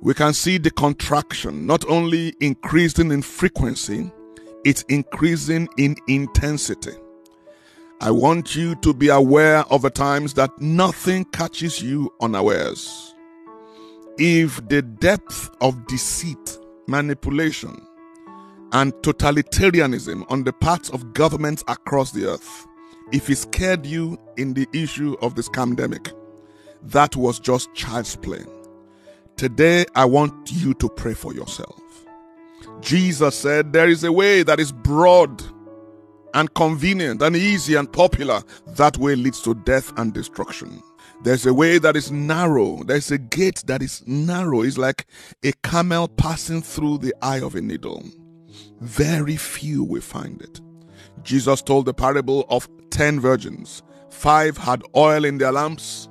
We 0.01 0.15
can 0.15 0.33
see 0.33 0.57
the 0.57 0.71
contraction 0.71 1.67
not 1.67 1.85
only 1.87 2.33
increasing 2.39 3.11
in 3.11 3.21
frequency, 3.21 4.11
it's 4.65 4.81
increasing 4.83 5.69
in 5.77 5.95
intensity. 6.07 6.93
I 8.03 8.09
want 8.09 8.55
you 8.55 8.73
to 8.77 8.95
be 8.95 9.09
aware 9.09 9.59
of 9.71 9.83
the 9.83 9.91
times 9.91 10.33
that 10.33 10.59
nothing 10.59 11.23
catches 11.23 11.83
you 11.83 12.11
unawares. 12.19 13.13
If 14.17 14.67
the 14.69 14.81
depth 14.81 15.51
of 15.61 15.85
deceit, 15.85 16.57
manipulation, 16.87 17.79
and 18.71 18.91
totalitarianism 19.03 20.25
on 20.31 20.43
the 20.43 20.51
parts 20.51 20.89
of 20.89 21.13
governments 21.13 21.63
across 21.67 22.11
the 22.11 22.25
earth, 22.25 22.65
if 23.11 23.29
it 23.29 23.35
scared 23.35 23.85
you 23.85 24.17
in 24.35 24.55
the 24.55 24.67
issue 24.73 25.15
of 25.21 25.35
this 25.35 25.49
pandemic, 25.49 26.11
that 26.81 27.15
was 27.15 27.39
just 27.39 27.71
child's 27.75 28.15
play. 28.15 28.43
Today, 29.37 29.85
I 29.93 30.05
want 30.05 30.51
you 30.51 30.73
to 30.73 30.89
pray 30.89 31.13
for 31.13 31.35
yourself. 31.35 31.79
Jesus 32.79 33.35
said, 33.35 33.73
There 33.73 33.87
is 33.89 34.03
a 34.03 34.11
way 34.11 34.41
that 34.41 34.59
is 34.59 34.71
broad 34.71 35.43
and 36.33 36.53
convenient 36.53 37.21
and 37.21 37.35
easy 37.35 37.75
and 37.75 37.91
popular, 37.91 38.41
that 38.67 38.97
way 38.97 39.15
leads 39.15 39.41
to 39.41 39.55
death 39.55 39.91
and 39.97 40.13
destruction. 40.13 40.81
There's 41.23 41.45
a 41.45 41.53
way 41.53 41.77
that 41.77 41.95
is 41.95 42.11
narrow. 42.11 42.83
There's 42.83 43.11
a 43.11 43.17
gate 43.17 43.63
that 43.67 43.83
is 43.83 44.03
narrow. 44.07 44.61
It's 44.61 44.77
like 44.77 45.05
a 45.43 45.51
camel 45.63 46.07
passing 46.07 46.61
through 46.61 46.99
the 46.99 47.13
eye 47.21 47.41
of 47.41 47.55
a 47.55 47.61
needle. 47.61 48.03
Very 48.79 49.37
few 49.37 49.83
will 49.83 50.01
find 50.01 50.41
it. 50.41 50.59
Jesus 51.23 51.61
told 51.61 51.85
the 51.85 51.93
parable 51.93 52.45
of 52.49 52.67
ten 52.89 53.19
virgins. 53.19 53.83
Five 54.09 54.57
had 54.57 54.81
oil 54.95 55.23
in 55.23 55.37
their 55.37 55.51
lamps. 55.51 56.09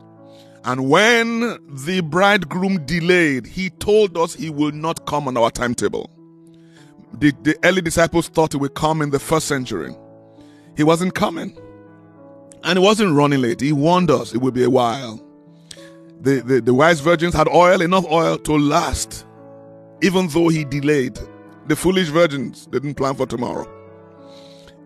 And 0.62 0.88
when 0.88 1.40
the 1.84 2.02
bridegroom 2.02 2.84
delayed, 2.86 3.46
he 3.46 3.70
told 3.70 4.16
us 4.16 4.34
he 4.34 4.50
will 4.50 4.72
not 4.72 5.06
come 5.06 5.26
on 5.26 5.36
our 5.36 5.50
timetable. 5.50 6.10
The, 7.18 7.32
the 7.42 7.56
early 7.64 7.80
disciples 7.80 8.28
thought 8.28 8.52
he 8.52 8.58
would 8.58 8.74
come 8.74 9.02
in 9.02 9.10
the 9.10 9.18
first 9.18 9.48
century. 9.48 9.92
He 10.80 10.84
wasn't 10.84 11.14
coming. 11.14 11.54
And 12.64 12.78
he 12.78 12.82
wasn't 12.82 13.14
running 13.14 13.42
late. 13.42 13.60
He 13.60 13.70
warned 13.70 14.10
us 14.10 14.34
it 14.34 14.38
would 14.38 14.54
be 14.54 14.64
a 14.64 14.70
while. 14.70 15.22
The, 16.22 16.40
the, 16.40 16.62
the 16.62 16.72
wise 16.72 17.00
virgins 17.00 17.34
had 17.34 17.48
oil, 17.48 17.82
enough 17.82 18.06
oil 18.06 18.38
to 18.38 18.56
last, 18.56 19.26
even 20.00 20.28
though 20.28 20.48
he 20.48 20.64
delayed. 20.64 21.20
The 21.66 21.76
foolish 21.76 22.08
virgins 22.08 22.64
didn't 22.64 22.94
plan 22.94 23.14
for 23.14 23.26
tomorrow. 23.26 23.70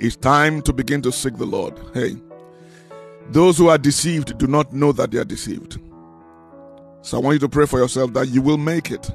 It's 0.01 0.17
time 0.17 0.63
to 0.63 0.73
begin 0.73 1.01
to 1.03 1.13
seek 1.13 1.37
the 1.37 1.47
Lord. 1.47 1.79
Hey, 1.95 2.17
those 3.29 3.57
who 3.57 3.69
are 3.69 3.79
deceived 3.79 4.37
do 4.37 4.49
not 4.49 4.73
know 4.73 4.91
that 4.91 5.13
they 5.13 5.19
are 5.19 5.25
deceived. 5.25 5.79
So 7.03 7.19
I 7.19 7.21
want 7.21 7.35
you 7.35 7.39
to 7.39 7.49
pray 7.49 7.67
for 7.67 7.79
yourself 7.79 8.15
that 8.15 8.31
you 8.31 8.43
will 8.43 8.59
make 8.59 8.91
it. 8.91 9.09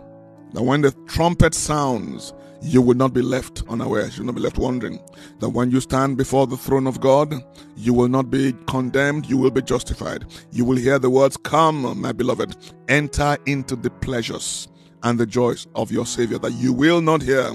That 0.53 0.63
when 0.63 0.81
the 0.81 0.91
trumpet 1.07 1.53
sounds, 1.53 2.33
you 2.61 2.81
will 2.81 2.95
not 2.95 3.13
be 3.13 3.21
left 3.21 3.63
unaware. 3.69 4.07
You 4.07 4.19
will 4.19 4.27
not 4.27 4.35
be 4.35 4.41
left 4.41 4.57
wondering. 4.57 4.99
That 5.39 5.49
when 5.49 5.71
you 5.71 5.79
stand 5.79 6.17
before 6.17 6.47
the 6.47 6.57
throne 6.57 6.87
of 6.87 6.99
God, 6.99 7.33
you 7.77 7.93
will 7.93 8.07
not 8.07 8.29
be 8.29 8.53
condemned, 8.67 9.29
you 9.29 9.37
will 9.37 9.51
be 9.51 9.61
justified. 9.61 10.25
You 10.51 10.65
will 10.65 10.77
hear 10.77 10.99
the 10.99 11.09
words, 11.09 11.37
Come, 11.37 11.99
my 12.01 12.11
beloved, 12.11 12.55
enter 12.87 13.37
into 13.45 13.75
the 13.75 13.89
pleasures 13.89 14.67
and 15.03 15.19
the 15.19 15.25
joys 15.25 15.67
of 15.75 15.91
your 15.91 16.05
Savior. 16.05 16.37
That 16.39 16.53
you 16.53 16.73
will 16.73 17.01
not 17.01 17.21
hear 17.21 17.51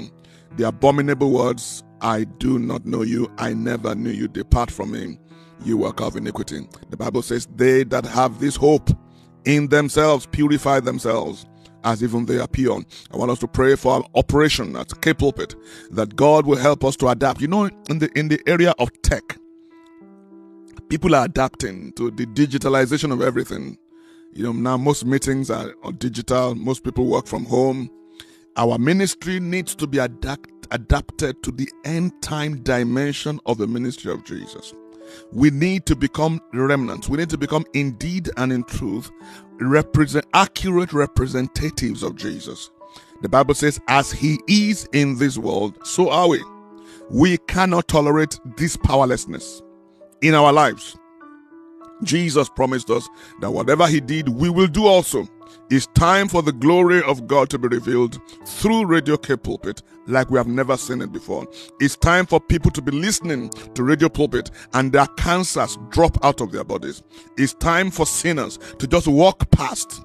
the 0.56 0.68
abominable 0.68 1.30
words, 1.30 1.82
I 2.00 2.24
do 2.24 2.58
not 2.58 2.86
know 2.86 3.02
you, 3.02 3.30
I 3.38 3.54
never 3.54 3.94
knew 3.94 4.10
you, 4.10 4.28
depart 4.28 4.70
from 4.70 4.92
me, 4.92 5.18
you 5.64 5.76
work 5.76 6.00
of 6.00 6.16
iniquity. 6.16 6.66
The 6.90 6.96
Bible 6.96 7.22
says, 7.22 7.48
They 7.56 7.84
that 7.84 8.04
have 8.06 8.40
this 8.40 8.56
hope 8.56 8.90
in 9.44 9.68
themselves 9.68 10.26
purify 10.26 10.80
themselves 10.80 11.46
as 11.84 12.02
even 12.02 12.26
they 12.26 12.38
appear. 12.38 12.72
On. 12.72 12.84
I 13.12 13.16
want 13.16 13.30
us 13.30 13.38
to 13.40 13.48
pray 13.48 13.76
for 13.76 13.94
our 13.94 14.04
operation 14.14 14.74
at 14.76 15.00
K 15.02 15.14
Pulpit 15.14 15.54
that 15.90 16.16
God 16.16 16.46
will 16.46 16.56
help 16.56 16.84
us 16.84 16.96
to 16.96 17.08
adapt. 17.08 17.40
You 17.40 17.48
know, 17.48 17.70
in 17.88 17.98
the 17.98 18.10
in 18.18 18.28
the 18.28 18.40
area 18.46 18.74
of 18.78 18.90
tech, 19.02 19.36
people 20.88 21.14
are 21.14 21.24
adapting 21.24 21.92
to 21.92 22.10
the 22.10 22.26
digitalization 22.26 23.12
of 23.12 23.22
everything. 23.22 23.78
You 24.32 24.44
know, 24.44 24.52
now 24.52 24.76
most 24.76 25.04
meetings 25.04 25.50
are, 25.50 25.74
are 25.84 25.92
digital, 25.92 26.54
most 26.56 26.82
people 26.82 27.06
work 27.06 27.26
from 27.26 27.44
home. 27.44 27.88
Our 28.56 28.78
ministry 28.78 29.38
needs 29.40 29.74
to 29.76 29.86
be 29.86 29.98
adapt, 29.98 30.50
adapted 30.70 31.42
to 31.44 31.52
the 31.52 31.68
end 31.84 32.20
time 32.22 32.62
dimension 32.62 33.38
of 33.46 33.58
the 33.58 33.66
ministry 33.66 34.12
of 34.12 34.24
Jesus. 34.24 34.74
We 35.32 35.50
need 35.50 35.86
to 35.86 35.96
become 35.96 36.40
remnants. 36.52 37.08
We 37.08 37.18
need 37.18 37.30
to 37.30 37.38
become 37.38 37.64
indeed 37.74 38.30
and 38.36 38.52
in 38.52 38.64
truth 38.64 39.10
represent 39.60 40.26
accurate 40.34 40.92
representatives 40.92 42.02
of 42.02 42.16
Jesus. 42.16 42.70
The 43.22 43.28
Bible 43.28 43.54
says, 43.54 43.80
as 43.88 44.12
he 44.12 44.38
is 44.48 44.88
in 44.92 45.18
this 45.18 45.38
world, 45.38 45.78
so 45.86 46.10
are 46.10 46.28
we. 46.28 46.42
We 47.10 47.38
cannot 47.38 47.88
tolerate 47.88 48.38
this 48.56 48.76
powerlessness 48.76 49.62
in 50.22 50.34
our 50.34 50.52
lives. 50.52 50.96
Jesus 52.02 52.48
promised 52.48 52.90
us 52.90 53.08
that 53.40 53.52
whatever 53.52 53.86
he 53.86 54.00
did, 54.00 54.28
we 54.28 54.50
will 54.50 54.66
do 54.66 54.86
also. 54.86 55.26
It's 55.70 55.86
time 55.88 56.28
for 56.28 56.42
the 56.42 56.52
glory 56.52 57.02
of 57.02 57.26
God 57.26 57.48
to 57.50 57.58
be 57.58 57.68
revealed 57.68 58.20
through 58.44 58.86
Radio 58.86 59.16
K 59.16 59.36
Pulpit 59.36 59.82
like 60.06 60.30
we 60.30 60.38
have 60.38 60.46
never 60.46 60.76
seen 60.76 61.00
it 61.00 61.12
before. 61.12 61.46
It's 61.80 61.96
time 61.96 62.26
for 62.26 62.40
people 62.40 62.70
to 62.72 62.82
be 62.82 62.92
listening 62.92 63.50
to 63.74 63.82
Radio 63.82 64.08
Pulpit 64.08 64.50
and 64.72 64.92
their 64.92 65.06
cancers 65.16 65.78
drop 65.90 66.22
out 66.24 66.40
of 66.40 66.52
their 66.52 66.64
bodies. 66.64 67.02
It's 67.36 67.54
time 67.54 67.90
for 67.90 68.06
sinners 68.06 68.58
to 68.78 68.86
just 68.86 69.06
walk 69.06 69.50
past 69.50 70.04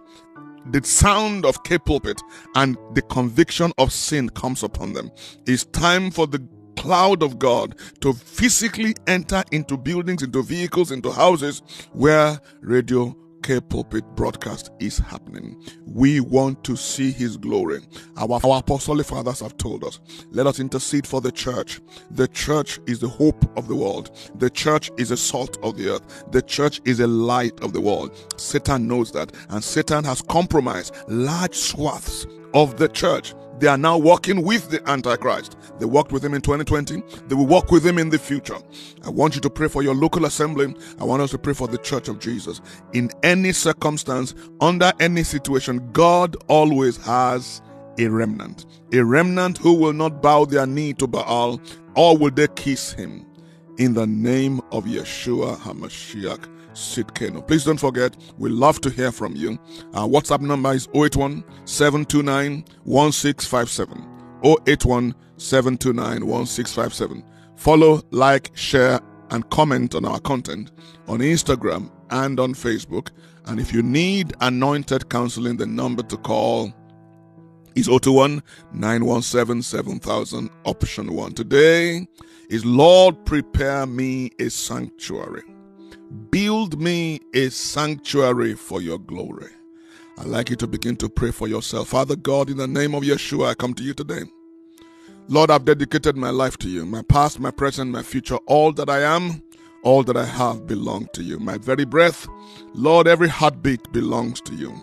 the 0.72 0.84
sound 0.84 1.46
of 1.46 1.64
K 1.64 1.78
Pulpit 1.78 2.22
and 2.56 2.78
the 2.94 3.02
conviction 3.02 3.72
of 3.78 3.92
sin 3.92 4.30
comes 4.30 4.64
upon 4.64 4.94
them. 4.94 5.12
It's 5.46 5.66
time 5.66 6.12
for 6.12 6.28
the 6.28 6.46
cloud 6.78 7.24
of 7.24 7.40
God 7.40 7.76
to 8.02 8.14
physically 8.14 8.96
enter 9.08 9.44
into 9.52 9.78
buildings, 9.78 10.24
into 10.24 10.42
vehicles, 10.44 10.92
into 10.92 11.12
houses 11.12 11.62
where 11.92 12.40
Radio 12.62 13.16
K 13.44 13.60
Pulpit 13.60 14.04
broadcast 14.16 14.72
is 14.80 14.98
happening. 14.98 15.62
We 15.86 16.20
want 16.20 16.64
to 16.66 16.76
see 16.76 17.12
His 17.12 17.38
glory. 17.38 17.82
Our, 18.18 18.40
our 18.44 18.60
apostolic 18.60 19.08
fathers 19.08 19.40
have 19.40 19.58
told 19.58 19.84
us, 19.84 20.00
let 20.32 20.48
us 20.48 20.60
intercede 20.60 21.08
for 21.08 21.22
the 21.22 21.32
church. 21.32 21.80
The 22.12 22.28
church 22.28 22.80
is 22.88 23.00
the 23.00 23.08
hope 23.08 23.58
of 23.58 23.68
the 23.68 23.76
world. 23.76 24.12
The 24.36 24.50
church 24.50 24.92
is 24.98 25.10
the 25.10 25.18
salt 25.18 25.58
of 25.64 25.78
the 25.78 25.90
earth. 25.90 26.26
The 26.32 26.42
church 26.42 26.82
is 26.86 27.00
a 27.00 27.08
light 27.08 27.60
of 27.62 27.74
the 27.74 27.82
world. 27.82 28.16
Satan 28.38 28.88
knows 28.88 29.12
that, 29.14 29.32
and 29.50 29.64
Satan 29.64 30.04
has 30.04 30.22
compromised 30.22 30.96
large 31.08 31.56
swaths 31.56 32.28
of 32.54 32.78
the 32.78 32.88
church 32.88 33.34
they 33.60 33.68
are 33.68 33.78
now 33.78 33.98
walking 33.98 34.44
with 34.44 34.70
the 34.70 34.88
Antichrist. 34.90 35.58
They 35.80 35.86
walked 35.86 36.12
with 36.12 36.24
him 36.24 36.34
in 36.34 36.42
2020. 36.42 37.04
They 37.28 37.36
will 37.36 37.46
walk 37.46 37.72
with 37.72 37.86
him 37.86 37.98
in 37.98 38.10
the 38.10 38.20
future. 38.20 38.58
I 39.04 39.10
want 39.10 39.36
you 39.36 39.42
to 39.42 39.50
pray 39.50 39.68
for 39.68 39.84
your 39.84 39.96
local 39.96 40.26
assembly. 40.26 40.74
I 41.00 41.04
want 41.04 41.22
us 41.22 41.32
to 41.32 41.38
pray 41.38 41.54
for 41.54 41.68
the 41.68 41.78
church 41.78 42.08
of 42.08 42.20
Jesus. 42.20 42.62
In 42.94 43.10
any 43.24 43.52
circumstance, 43.52 44.34
under 44.62 44.94
any 45.00 45.24
situation, 45.24 45.92
God 45.92 46.38
always 46.48 46.98
has 46.98 47.62
a 47.98 48.08
remnant. 48.08 48.66
A 48.94 49.04
remnant 49.04 49.58
who 49.58 49.74
will 49.74 49.94
not 49.94 50.22
bow 50.22 50.46
their 50.46 50.66
knee 50.66 50.94
to 50.94 51.08
Baal, 51.08 51.62
or 51.96 52.18
will 52.18 52.32
they 52.32 52.48
kiss 52.56 52.94
him. 52.94 53.26
In 53.78 53.94
the 53.94 54.08
name 54.08 54.60
of 54.72 54.86
Yeshua 54.86 55.58
HaMashiach. 55.58 56.59
Sitkeno. 56.74 57.46
Please 57.46 57.64
don't 57.64 57.80
forget, 57.80 58.16
we 58.38 58.50
love 58.50 58.82
to 58.82 58.90
hear 58.90 59.12
from 59.12 59.36
you. 59.36 59.60
Our 59.94 60.08
WhatsApp 60.08 60.42
number 60.42 60.74
is 60.74 60.88
081 60.94 61.44
729 61.66 62.64
1657. 62.84 64.06
081 64.44 65.16
729 65.38 66.26
1657. 66.26 67.24
Follow, 67.56 68.02
like, 68.12 68.52
share, 68.56 69.00
and 69.32 69.50
comment 69.50 69.96
on 69.96 70.06
our 70.06 70.20
content 70.20 70.72
on 71.08 71.20
Instagram 71.20 71.92
and 72.10 72.40
on 72.40 72.54
Facebook. 72.54 73.10
And 73.46 73.60
if 73.60 73.74
you 73.74 73.82
need 73.82 74.34
anointed 74.42 75.10
counseling, 75.10 75.58
the 75.58 75.66
number 75.66 76.04
to 76.04 76.18
call 76.18 76.74
is 77.76 77.88
021 77.88 78.44
917 78.74 79.62
7000, 79.62 80.50
option 80.66 81.14
1. 81.14 81.34
Today 81.34 82.08
is 82.50 82.66
Lord, 82.66 83.26
prepare 83.26 83.86
me 83.86 84.32
a 84.40 84.50
sanctuary. 84.50 85.44
Build 86.10 86.82
me 86.82 87.20
a 87.36 87.50
sanctuary 87.50 88.56
for 88.56 88.82
your 88.82 88.98
glory. 88.98 89.50
I'd 90.18 90.26
like 90.26 90.50
you 90.50 90.56
to 90.56 90.68
begin 90.68 90.96
to 90.98 91.10
pray 91.10 91.30
for 91.30 91.48
yourself. 91.48 91.90
Father 91.90 92.16
God, 92.16 92.50
in 92.50 92.58
the 92.58 92.68
name 92.68 92.96
of 92.96 93.04
Yeshua, 93.04 93.50
I 93.50 93.54
come 93.54 93.76
to 93.76 93.84
you 93.84 93.94
today. 93.94 94.24
Lord, 95.28 95.52
I've 95.52 95.66
dedicated 95.66 96.18
my 96.18 96.32
life 96.32 96.58
to 96.60 96.70
you. 96.70 96.86
My 96.88 97.04
past, 97.04 97.40
my 97.40 97.52
present, 97.52 97.92
my 97.92 98.02
future, 98.02 98.38
all 98.48 98.72
that 98.74 98.90
I 98.90 99.02
am, 99.02 99.44
all 99.84 100.04
that 100.04 100.18
I 100.18 100.26
have 100.26 100.66
belong 100.66 101.08
to 101.14 101.22
you. 101.22 101.38
My 101.38 101.60
very 101.60 101.86
breath, 101.86 102.28
Lord, 102.74 103.08
every 103.08 103.28
heartbeat 103.30 103.92
belongs 103.92 104.42
to 104.42 104.56
you. 104.56 104.74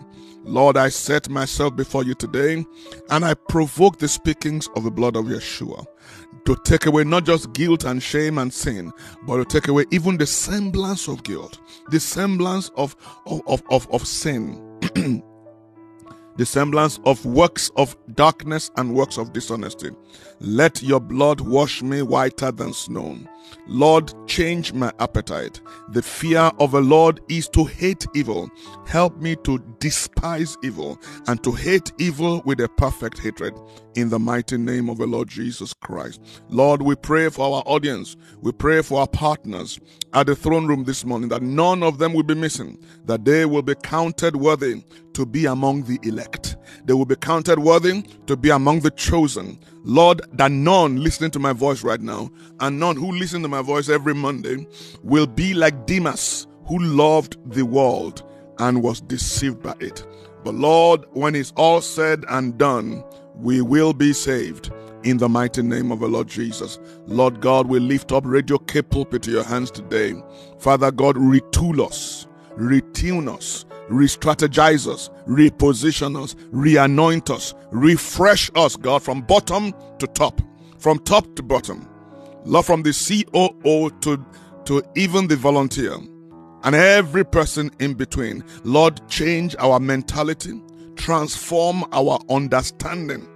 Lord, 0.45 0.77
I 0.77 0.87
set 0.87 1.27
myself 1.29 1.75
before 1.75 2.05
you 2.05 2.13
today 2.13 2.65
and 3.09 3.25
I 3.25 3.33
provoke 3.33 3.99
the 3.99 4.07
speakings 4.07 4.69
of 4.77 4.85
the 4.85 4.91
blood 4.91 5.17
of 5.17 5.25
Yeshua 5.25 5.85
to 6.47 6.55
take 6.63 6.85
away 6.85 7.03
not 7.03 7.25
just 7.25 7.51
guilt 7.51 7.83
and 7.83 8.01
shame 8.01 8.37
and 8.37 8.53
sin, 8.53 8.93
but 9.23 9.35
to 9.35 9.43
take 9.43 9.67
away 9.67 9.83
even 9.91 10.15
the 10.17 10.25
semblance 10.25 11.09
of 11.09 11.21
guilt, 11.23 11.59
the 11.89 11.99
semblance 11.99 12.69
of, 12.77 12.95
of, 13.25 13.41
of, 13.47 13.61
of, 13.69 13.85
of 13.91 14.07
sin. 14.07 14.55
the 16.37 16.45
semblance 16.45 17.01
of 17.03 17.25
works 17.25 17.69
of 17.75 17.97
darkness 18.15 18.71
and 18.77 18.95
works 18.95 19.17
of 19.17 19.33
dishonesty. 19.33 19.89
Let 20.39 20.83
your 20.83 20.99
blood 20.99 21.41
wash 21.41 21.81
me 21.81 22.03
whiter 22.03 22.51
than 22.51 22.71
snow. 22.73 23.17
Lord, 23.65 24.13
change 24.27 24.71
my 24.71 24.91
appetite. 24.99 25.61
The 25.89 26.01
fear 26.01 26.51
of 26.59 26.71
the 26.71 26.81
Lord 26.81 27.21
is 27.27 27.49
to 27.49 27.65
hate 27.65 28.05
evil. 28.13 28.49
Help 28.85 29.17
me 29.17 29.35
to 29.43 29.57
despise 29.79 30.55
evil 30.63 30.99
and 31.27 31.43
to 31.43 31.51
hate 31.51 31.91
evil 31.97 32.41
with 32.45 32.59
a 32.59 32.69
perfect 32.69 33.19
hatred. 33.19 33.53
In 33.95 34.09
the 34.09 34.19
mighty 34.19 34.57
name 34.57 34.89
of 34.89 34.97
the 34.99 35.07
Lord 35.07 35.27
Jesus 35.27 35.73
Christ. 35.73 36.21
Lord, 36.49 36.81
we 36.81 36.95
pray 36.95 37.29
for 37.29 37.55
our 37.55 37.63
audience. 37.65 38.15
We 38.39 38.51
pray 38.51 38.81
for 38.81 39.01
our 39.01 39.07
partners 39.07 39.79
at 40.13 40.27
the 40.27 40.35
throne 40.35 40.67
room 40.67 40.83
this 40.83 41.03
morning 41.03 41.29
that 41.29 41.41
none 41.41 41.83
of 41.83 41.97
them 41.97 42.13
will 42.13 42.23
be 42.23 42.35
missing, 42.35 42.77
that 43.05 43.25
they 43.25 43.45
will 43.45 43.63
be 43.63 43.75
counted 43.75 44.35
worthy 44.35 44.83
to 45.13 45.25
be 45.25 45.45
among 45.45 45.83
the 45.83 45.99
elect. 46.03 46.46
They 46.87 46.93
will 46.93 47.05
be 47.05 47.17
counted 47.17 47.59
worthy 47.59 48.03
to 48.27 48.37
be 48.37 48.49
among 48.49 48.79
the 48.79 48.91
chosen. 48.91 49.59
Lord, 49.83 50.21
that 50.33 50.51
none 50.51 51.03
listening 51.03 51.31
to 51.31 51.39
my 51.39 51.51
voice 51.51 51.83
right 51.83 51.99
now 51.99 52.31
and 52.61 52.79
none 52.79 52.95
who 52.95 53.11
listen 53.11 53.41
to 53.43 53.49
my 53.49 53.61
voice 53.61 53.89
every 53.89 54.15
Monday 54.15 54.65
will 55.03 55.27
be 55.27 55.53
like 55.53 55.85
Demas, 55.85 56.47
who 56.65 56.79
loved 56.79 57.37
the 57.53 57.65
world 57.65 58.23
and 58.59 58.81
was 58.81 59.01
deceived 59.01 59.61
by 59.61 59.75
it. 59.81 60.07
But 60.45 60.55
Lord, 60.55 61.03
when 61.11 61.35
it's 61.35 61.51
all 61.57 61.81
said 61.81 62.23
and 62.29 62.57
done, 62.57 63.03
we 63.35 63.61
will 63.61 63.93
be 63.93 64.13
saved 64.13 64.71
in 65.03 65.17
the 65.17 65.29
mighty 65.29 65.61
name 65.61 65.91
of 65.91 65.99
the 65.99 66.07
Lord 66.07 66.27
Jesus. 66.27 66.79
Lord 67.05 67.41
God, 67.41 67.67
we 67.67 67.79
lift 67.79 68.13
up 68.13 68.23
Radio 68.25 68.57
K 68.57 68.81
Pulpit 68.81 69.23
to 69.23 69.31
your 69.31 69.43
hands 69.43 69.71
today. 69.71 70.15
Father 70.59 70.91
God, 70.91 71.17
retool 71.17 71.85
us, 71.85 72.26
retune 72.57 73.33
us, 73.33 73.65
re-strategize 73.89 74.87
us, 74.91 75.09
reposition 75.27 76.21
us, 76.21 76.35
re-anoint 76.51 77.29
us, 77.29 77.53
refresh 77.71 78.49
us, 78.55 78.75
God, 78.75 79.03
from 79.03 79.21
bottom 79.21 79.73
to 79.99 80.07
top, 80.07 80.41
from 80.77 80.99
top 80.99 81.35
to 81.35 81.43
bottom. 81.43 81.87
Lord, 82.45 82.65
from 82.65 82.83
the 82.83 82.93
COO 82.93 83.89
to, 84.01 84.25
to 84.65 84.83
even 84.95 85.27
the 85.27 85.35
volunteer 85.35 85.97
and 86.63 86.75
every 86.75 87.25
person 87.25 87.71
in 87.79 87.93
between. 87.93 88.43
Lord, 88.63 89.01
change 89.09 89.55
our 89.59 89.79
mentality, 89.79 90.61
transform 90.95 91.83
our 91.91 92.19
understanding 92.29 93.27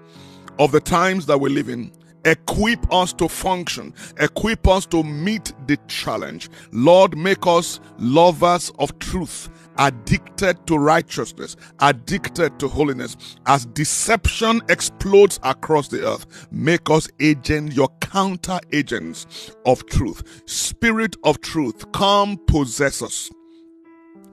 of 0.60 0.72
the 0.72 0.80
times 0.80 1.26
that 1.28 1.40
we 1.40 1.50
live 1.50 1.70
in. 1.70 1.92
Equip 2.26 2.92
us 2.94 3.14
to 3.14 3.28
function, 3.28 3.94
equip 4.20 4.68
us 4.68 4.86
to 4.88 5.04
meet 5.04 5.54
the 5.68 5.78
challenge. 5.88 6.50
Lord, 6.72 7.18
make 7.18 7.48
us 7.48 7.80
lovers 7.98 8.72
of 8.78 8.98
truth 9.00 9.50
addicted 9.78 10.66
to 10.68 10.78
righteousness, 10.78 11.56
addicted 11.80 12.60
to 12.60 12.68
holiness. 12.68 13.18
As 13.48 13.66
deception 13.68 14.62
explodes 14.70 15.40
across 15.44 15.88
the 15.88 16.08
earth, 16.08 16.48
make 16.52 16.90
us 16.90 17.08
agents, 17.20 17.76
your 17.76 17.90
counter 18.02 18.60
agents 18.72 19.56
of 19.66 19.86
truth. 19.88 20.44
Spirit 20.46 21.16
of 21.24 21.42
truth, 21.42 21.92
come 21.92 22.38
possess 22.48 23.02
us 23.02 23.32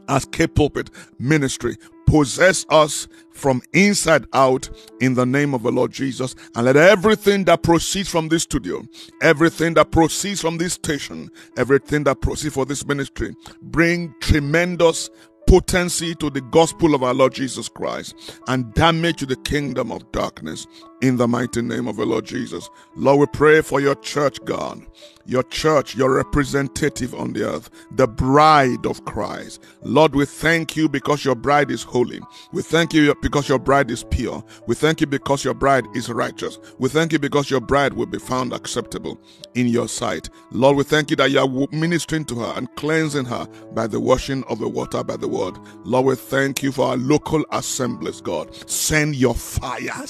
as 0.08 0.24
K 0.24 0.46
Pulpit 0.46 0.90
Ministry. 1.18 1.76
Possess 2.08 2.64
us 2.70 3.06
from 3.32 3.60
inside 3.74 4.26
out 4.32 4.70
in 5.00 5.12
the 5.12 5.26
name 5.26 5.52
of 5.52 5.62
the 5.62 5.70
Lord 5.70 5.92
Jesus. 5.92 6.34
And 6.56 6.64
let 6.64 6.76
everything 6.76 7.44
that 7.44 7.62
proceeds 7.62 8.08
from 8.08 8.28
this 8.28 8.44
studio, 8.44 8.82
everything 9.20 9.74
that 9.74 9.90
proceeds 9.90 10.40
from 10.40 10.56
this 10.56 10.72
station, 10.72 11.30
everything 11.58 12.04
that 12.04 12.22
proceeds 12.22 12.54
for 12.54 12.64
this 12.64 12.86
ministry, 12.86 13.36
bring 13.60 14.14
tremendous 14.20 15.10
potency 15.46 16.14
to 16.14 16.30
the 16.30 16.40
gospel 16.42 16.94
of 16.94 17.02
our 17.02 17.14
Lord 17.14 17.34
Jesus 17.34 17.68
Christ 17.68 18.38
and 18.48 18.72
damage 18.74 19.16
to 19.18 19.26
the 19.26 19.36
kingdom 19.36 19.92
of 19.92 20.10
darkness 20.12 20.66
in 21.00 21.16
the 21.16 21.28
mighty 21.28 21.62
name 21.62 21.86
of 21.86 21.96
the 21.96 22.06
Lord 22.06 22.24
Jesus. 22.24 22.70
Lord, 22.96 23.20
we 23.20 23.26
pray 23.26 23.60
for 23.62 23.80
your 23.80 23.94
church, 23.96 24.44
God, 24.44 24.82
your 25.26 25.42
church, 25.44 25.94
your 25.94 26.14
representative 26.14 27.14
on 27.14 27.32
the 27.32 27.44
earth, 27.44 27.70
the 27.92 28.08
bride 28.08 28.86
of 28.86 29.04
Christ. 29.04 29.62
Lord, 29.82 30.14
we 30.14 30.24
thank 30.24 30.76
you 30.76 30.88
because 30.88 31.24
your 31.24 31.34
bride 31.34 31.70
is 31.70 31.82
holy. 31.82 32.20
We 32.52 32.62
thank 32.62 32.94
you 32.94 33.14
because 33.20 33.48
your 33.48 33.58
bride 33.58 33.90
is 33.90 34.04
pure. 34.04 34.42
We 34.66 34.74
thank 34.74 35.00
you 35.00 35.06
because 35.06 35.44
your 35.44 35.54
bride 35.54 35.86
is 35.94 36.08
righteous. 36.08 36.58
We 36.78 36.88
thank 36.88 37.12
you 37.12 37.18
because 37.18 37.50
your 37.50 37.60
bride 37.60 37.92
will 37.92 38.06
be 38.06 38.18
found 38.18 38.52
acceptable 38.52 39.20
in 39.54 39.68
your 39.68 39.88
sight. 39.88 40.30
Lord, 40.50 40.76
we 40.76 40.84
thank 40.84 41.10
you 41.10 41.16
that 41.16 41.30
you 41.30 41.40
are 41.40 41.68
ministering 41.72 42.24
to 42.26 42.36
her 42.36 42.52
and 42.56 42.74
cleansing 42.76 43.26
her 43.26 43.46
by 43.72 43.86
the 43.86 44.00
washing 44.00 44.44
of 44.44 44.58
the 44.58 44.68
water 44.68 45.04
by 45.04 45.16
the 45.16 45.28
word. 45.28 45.58
Lord, 45.84 46.06
we 46.06 46.14
thank 46.16 46.62
you 46.62 46.72
for 46.72 46.88
our 46.88 46.96
local 46.96 47.44
assemblies, 47.52 48.20
God. 48.20 48.54
Send 48.68 49.14
your 49.16 49.34
fire. 49.34 50.06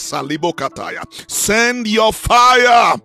Send 1.26 1.86
your 1.86 2.12
fire. 2.12 2.96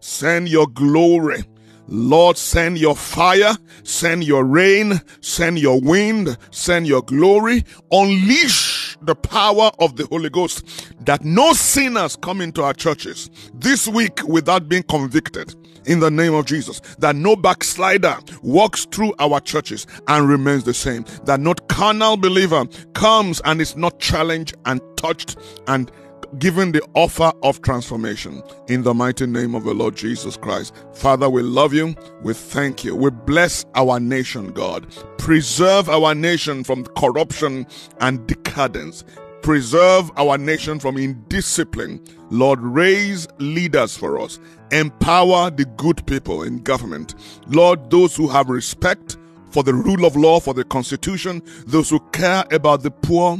Send 0.00 0.48
your 0.48 0.66
glory. 0.68 1.44
Lord, 1.90 2.36
send 2.36 2.76
your 2.76 2.94
fire, 2.94 3.56
send 3.82 4.22
your 4.22 4.44
rain, 4.44 5.00
send 5.22 5.58
your 5.58 5.80
wind, 5.80 6.36
send 6.50 6.86
your 6.86 7.00
glory. 7.02 7.64
Unleash 7.90 8.96
the 9.00 9.14
power 9.14 9.70
of 9.78 9.96
the 9.96 10.04
Holy 10.06 10.28
Ghost 10.28 10.94
that 11.06 11.24
no 11.24 11.54
sinners 11.54 12.16
come 12.16 12.42
into 12.42 12.62
our 12.62 12.74
churches 12.74 13.30
this 13.54 13.88
week 13.88 14.22
without 14.24 14.68
being 14.68 14.82
convicted 14.82 15.54
in 15.86 16.00
the 16.00 16.10
name 16.10 16.34
of 16.34 16.44
Jesus. 16.44 16.80
That 16.98 17.16
no 17.16 17.36
backslider 17.36 18.18
walks 18.42 18.84
through 18.84 19.14
our 19.18 19.40
churches 19.40 19.86
and 20.08 20.28
remains 20.28 20.64
the 20.64 20.74
same. 20.74 21.06
That 21.24 21.40
no 21.40 21.54
carnal 21.54 22.18
believer 22.18 22.66
comes 22.92 23.40
and 23.46 23.62
is 23.62 23.76
not 23.76 23.98
challenged 23.98 24.54
and 24.66 24.82
touched 24.98 25.38
and 25.66 25.90
given 26.38 26.72
the 26.72 26.82
offer 26.94 27.32
of 27.42 27.62
transformation 27.62 28.42
in 28.68 28.82
the 28.82 28.94
mighty 28.94 29.26
name 29.26 29.54
of 29.54 29.64
the 29.64 29.74
Lord 29.74 29.96
Jesus 29.96 30.36
Christ. 30.36 30.74
Father, 30.94 31.28
we 31.30 31.42
love 31.42 31.72
you. 31.72 31.94
We 32.22 32.34
thank 32.34 32.84
you. 32.84 32.94
We 32.94 33.10
bless 33.10 33.64
our 33.74 33.98
nation, 33.98 34.52
God. 34.52 34.86
Preserve 35.16 35.88
our 35.88 36.14
nation 36.14 36.64
from 36.64 36.84
corruption 36.96 37.66
and 38.00 38.26
decadence. 38.26 39.04
Preserve 39.42 40.10
our 40.16 40.36
nation 40.36 40.78
from 40.78 40.98
indiscipline. 40.98 42.00
Lord, 42.30 42.60
raise 42.60 43.26
leaders 43.38 43.96
for 43.96 44.20
us. 44.20 44.38
Empower 44.72 45.50
the 45.50 45.64
good 45.64 46.04
people 46.06 46.42
in 46.42 46.58
government. 46.58 47.14
Lord, 47.46 47.90
those 47.90 48.14
who 48.14 48.28
have 48.28 48.50
respect 48.50 49.16
for 49.50 49.62
the 49.62 49.72
rule 49.72 50.04
of 50.04 50.16
law, 50.16 50.40
for 50.40 50.52
the 50.52 50.64
constitution, 50.64 51.42
those 51.66 51.88
who 51.88 52.00
care 52.12 52.44
about 52.50 52.82
the 52.82 52.90
poor, 52.90 53.38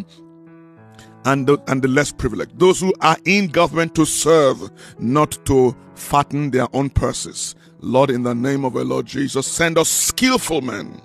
and 1.29 1.47
the, 1.47 1.59
and 1.67 1.83
the 1.83 1.88
less 1.88 2.11
privileged. 2.11 2.59
Those 2.59 2.81
who 2.81 2.95
are 3.03 3.19
in 3.27 3.49
government 3.49 3.95
to 3.97 4.07
serve, 4.07 4.71
not 4.99 5.33
to 5.45 5.77
fatten 5.95 6.51
their 6.51 6.69
own 6.75 6.88
purses. 6.88 7.55
Lord, 7.81 8.11
in 8.11 8.23
the 8.23 8.35
name 8.35 8.64
of 8.64 8.77
our 8.77 8.85
Lord 8.85 9.07
Jesus, 9.07 9.47
send 9.47 9.77
us 9.77 9.91
skillful 9.91 10.62
men. 10.62 11.01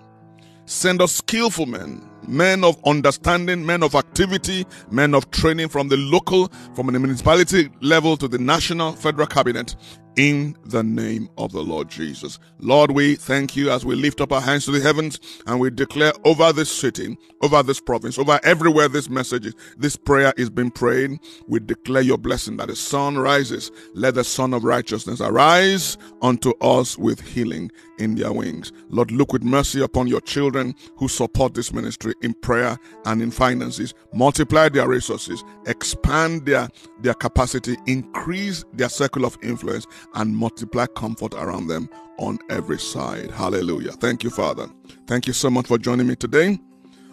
Send 0.66 1.02
us 1.02 1.12
skillful 1.12 1.66
men, 1.66 2.10
men 2.26 2.64
of 2.64 2.80
understanding, 2.86 3.66
men 3.66 3.84
of 3.84 3.96
activity, 3.96 4.66
men 4.90 5.14
of 5.14 5.30
training 5.32 5.68
from 5.68 5.90
the 5.90 5.98
local, 5.98 6.48
from 6.74 6.88
the 6.88 7.00
municipality 7.00 7.70
level 7.82 8.16
to 8.16 8.30
the 8.30 8.38
national, 8.38 8.94
federal 8.94 9.28
cabinet. 9.28 9.76
In 10.16 10.56
the 10.66 10.84
name 10.84 11.30
of 11.38 11.52
the 11.52 11.62
Lord 11.62 11.90
Jesus. 11.90 12.40
Lord, 12.60 12.92
we 12.92 13.16
thank 13.16 13.56
you 13.56 13.72
as 13.72 13.86
we 13.86 13.96
lift 13.96 14.22
up 14.22 14.32
our 14.32 14.42
hands 14.42 14.66
to 14.66 14.72
the 14.72 14.82
heavens 14.82 15.20
and 15.48 15.60
we 15.60 15.70
declare 15.70 16.14
over 16.26 16.52
this 16.54 16.72
city, 16.72 17.18
over 17.42 17.64
this 17.64 17.80
province, 17.80 18.18
over 18.18 18.40
everywhere 18.44 18.88
this 18.88 19.10
message 19.10 19.48
is, 19.48 19.56
this 19.78 19.96
prayer 19.96 20.34
is 20.38 20.50
being 20.50 20.72
prayed. 20.72 21.20
We 21.48 21.60
declare 21.60 22.04
your 22.04 22.18
blessing 22.18 22.58
that 22.58 22.68
the 22.68 22.76
sun 22.76 23.18
rises. 23.18 23.72
Let 23.94 24.16
the 24.16 24.24
sun 24.24 24.54
of 24.54 24.64
righteousness 24.64 25.22
arise 25.22 25.98
unto 26.22 26.52
us 26.62 26.98
with 26.98 27.22
healing 27.22 27.72
in 28.00 28.16
their 28.16 28.32
wings. 28.32 28.72
Lord, 28.90 29.12
look 29.12 29.34
with 29.34 29.44
mercy 29.44 29.82
upon 29.82 30.08
your 30.08 30.22
children 30.22 30.76
who 30.98 31.08
support 31.08 31.54
this 31.54 31.74
ministry 31.74 32.14
in 32.22 32.34
prayer 32.36 32.78
and 33.06 33.22
in 33.22 33.32
finances. 33.32 33.94
Multiply 34.14 34.70
their 34.70 34.88
resources, 34.88 35.44
expand 35.66 36.46
their, 36.46 36.70
their 37.02 37.14
capacity, 37.14 37.78
increase 37.86 38.64
their 38.74 38.90
circle 38.90 39.26
of 39.26 39.38
influence, 39.44 39.86
and 40.16 40.36
multiply 40.36 40.86
comfort 40.88 41.34
around 41.36 41.68
them 41.68 41.90
on 42.18 42.40
every 42.50 42.80
side. 42.80 43.32
Hallelujah. 43.32 43.92
Thank 43.94 44.24
you, 44.24 44.30
Father. 44.30 44.68
Thank 45.08 45.28
you 45.28 45.34
so 45.34 45.50
much 45.50 45.68
for 45.68 45.78
joining 45.78 46.08
me 46.08 46.16
today. 46.16 46.60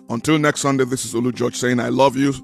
Until 0.09 0.39
next 0.39 0.61
Sunday, 0.61 0.85
this 0.85 1.05
is 1.05 1.15
Olu 1.15 1.35
George 1.35 1.57
saying, 1.57 1.79
I 1.81 1.89
love 1.89 2.17
you 2.17 2.35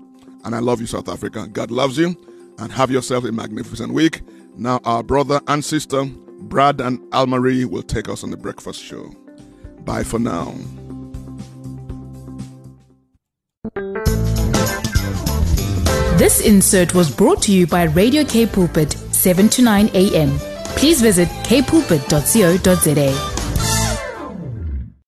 and 0.44 0.54
I 0.54 0.60
love 0.60 0.80
you, 0.80 0.86
South 0.86 1.08
Africa. 1.08 1.48
God 1.48 1.70
loves 1.70 1.98
you 1.98 2.16
and 2.58 2.70
have 2.72 2.90
yourself 2.90 3.24
a 3.24 3.32
magnificent 3.32 3.92
week. 3.92 4.22
Now, 4.56 4.80
our 4.84 5.02
brother 5.02 5.40
and 5.48 5.64
sister, 5.64 6.06
Brad 6.38 6.80
and 6.80 6.98
Almarie, 7.12 7.64
will 7.64 7.82
take 7.82 8.08
us 8.08 8.22
on 8.22 8.30
the 8.30 8.36
breakfast 8.36 8.82
show. 8.82 9.14
Bye 9.84 10.04
for 10.04 10.18
now. 10.18 10.54
This 16.18 16.40
insert 16.40 16.94
was 16.94 17.10
brought 17.10 17.42
to 17.42 17.52
you 17.52 17.66
by 17.66 17.84
Radio 17.84 18.24
K 18.24 18.46
Pulpit, 18.46 18.92
7 19.12 19.48
to 19.50 19.62
9 19.62 19.90
a.m. 19.92 20.38
Please 20.76 21.02
visit 21.02 21.28
kpulpit.co.za. 21.44 23.35